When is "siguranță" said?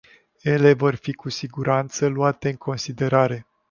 1.29-2.05